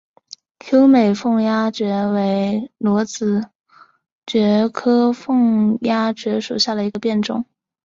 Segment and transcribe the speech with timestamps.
[0.73, 3.51] 优美凤丫蕨为裸子
[4.25, 7.45] 蕨科凤丫蕨属下的一个变种。